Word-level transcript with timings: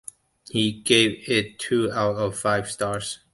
He 0.49 0.71
gave 0.71 1.29
it 1.29 1.59
two 1.59 1.91
out 1.91 2.15
of 2.15 2.35
five 2.35 2.71
stars. 2.71 3.19